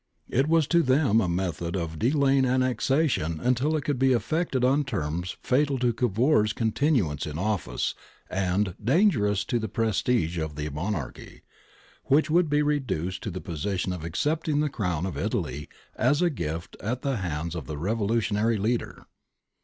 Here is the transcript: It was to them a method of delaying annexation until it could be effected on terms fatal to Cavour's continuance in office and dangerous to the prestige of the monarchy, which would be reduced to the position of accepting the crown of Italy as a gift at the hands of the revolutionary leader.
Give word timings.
It 0.29 0.49
was 0.49 0.65
to 0.69 0.81
them 0.81 1.21
a 1.21 1.29
method 1.29 1.75
of 1.75 1.99
delaying 1.99 2.43
annexation 2.43 3.39
until 3.39 3.77
it 3.77 3.83
could 3.83 3.99
be 3.99 4.13
effected 4.13 4.63
on 4.65 4.83
terms 4.83 5.37
fatal 5.43 5.77
to 5.77 5.93
Cavour's 5.93 6.53
continuance 6.53 7.27
in 7.27 7.37
office 7.37 7.93
and 8.27 8.73
dangerous 8.83 9.45
to 9.45 9.59
the 9.59 9.69
prestige 9.69 10.39
of 10.39 10.55
the 10.55 10.69
monarchy, 10.69 11.43
which 12.05 12.31
would 12.31 12.49
be 12.49 12.63
reduced 12.63 13.21
to 13.21 13.29
the 13.29 13.41
position 13.41 13.93
of 13.93 14.03
accepting 14.03 14.59
the 14.59 14.69
crown 14.69 15.05
of 15.05 15.17
Italy 15.19 15.69
as 15.95 16.23
a 16.23 16.31
gift 16.31 16.75
at 16.79 17.03
the 17.03 17.17
hands 17.17 17.53
of 17.53 17.67
the 17.67 17.77
revolutionary 17.77 18.57
leader. 18.57 19.05